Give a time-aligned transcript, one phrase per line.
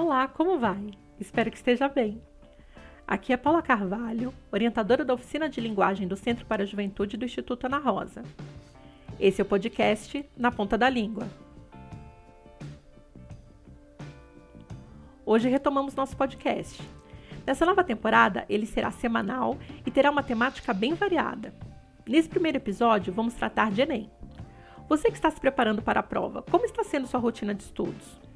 [0.00, 0.92] Olá, como vai?
[1.18, 2.22] Espero que esteja bem.
[3.04, 7.24] Aqui é Paula Carvalho, orientadora da oficina de linguagem do Centro para a Juventude do
[7.24, 8.22] Instituto Ana Rosa.
[9.18, 11.26] Esse é o podcast Na Ponta da Língua.
[15.26, 16.80] Hoje retomamos nosso podcast.
[17.44, 21.52] Nessa nova temporada, ele será semanal e terá uma temática bem variada.
[22.06, 24.08] Nesse primeiro episódio, vamos tratar de Enem.
[24.88, 28.27] Você que está se preparando para a prova, como está sendo sua rotina de estudos?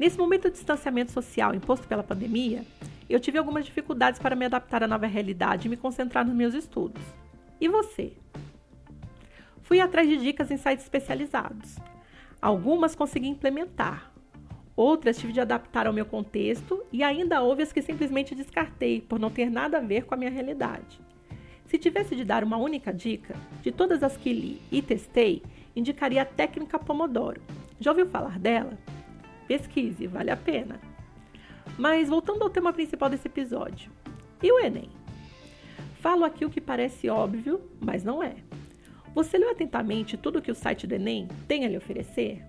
[0.00, 2.64] Nesse momento de distanciamento social imposto pela pandemia,
[3.06, 6.54] eu tive algumas dificuldades para me adaptar à nova realidade e me concentrar nos meus
[6.54, 7.02] estudos.
[7.60, 8.14] E você?
[9.60, 11.76] Fui atrás de dicas em sites especializados.
[12.40, 14.10] Algumas consegui implementar,
[14.74, 19.18] outras tive de adaptar ao meu contexto e ainda houve as que simplesmente descartei por
[19.18, 20.98] não ter nada a ver com a minha realidade.
[21.66, 25.42] Se tivesse de dar uma única dica, de todas as que li e testei,
[25.76, 27.42] indicaria a técnica Pomodoro.
[27.78, 28.78] Já ouviu falar dela?
[29.50, 30.80] Pesquise, vale a pena.
[31.76, 33.90] Mas voltando ao tema principal desse episódio.
[34.40, 34.88] E o Enem?
[35.94, 38.36] Falo aqui o que parece óbvio, mas não é.
[39.12, 42.44] Você leu atentamente tudo o que o site do Enem tem a lhe oferecer?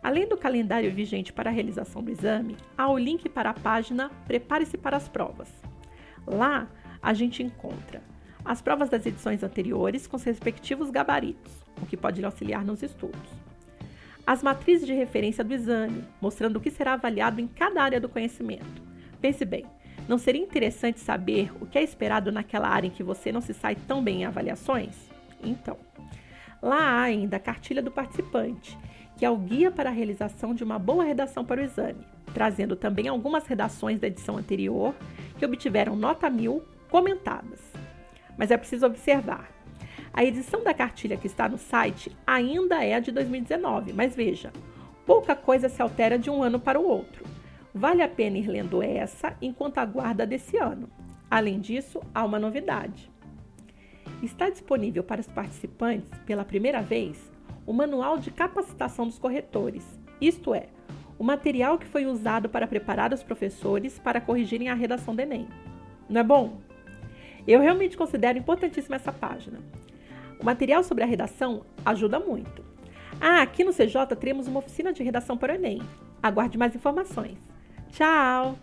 [0.00, 4.08] Além do calendário vigente para a realização do exame, há o link para a página
[4.28, 5.48] Prepare-se para as provas.
[6.24, 6.70] Lá
[7.02, 8.04] a gente encontra
[8.44, 12.84] as provas das edições anteriores com seus respectivos gabaritos, o que pode lhe auxiliar nos
[12.84, 13.39] estudos.
[14.26, 18.08] As matrizes de referência do exame, mostrando o que será avaliado em cada área do
[18.08, 18.82] conhecimento.
[19.20, 19.64] Pense bem,
[20.08, 23.54] não seria interessante saber o que é esperado naquela área em que você não se
[23.54, 24.96] sai tão bem em avaliações?
[25.42, 25.76] Então,
[26.62, 28.76] lá há ainda a cartilha do participante,
[29.16, 32.74] que é o guia para a realização de uma boa redação para o exame, trazendo
[32.74, 34.94] também algumas redações da edição anterior
[35.38, 37.60] que obtiveram nota mil comentadas.
[38.36, 39.59] Mas é preciso observar.
[40.12, 44.52] A edição da cartilha que está no site ainda é a de 2019, mas veja,
[45.06, 47.24] pouca coisa se altera de um ano para o outro.
[47.72, 50.88] Vale a pena ir lendo essa enquanto aguarda desse ano.
[51.30, 53.10] Além disso, há uma novidade.
[54.22, 57.30] Está disponível para os participantes, pela primeira vez,
[57.64, 60.66] o Manual de Capacitação dos Corretores, isto é,
[61.18, 65.46] o material que foi usado para preparar os professores para corrigirem a redação do Enem.
[66.08, 66.58] Não é bom?
[67.46, 69.60] Eu realmente considero importantíssima essa página.
[70.40, 72.64] O material sobre a redação ajuda muito.
[73.20, 75.82] Ah, aqui no CJ teremos uma oficina de redação para o Enem.
[76.22, 77.38] Aguarde mais informações.
[77.90, 78.56] Tchau!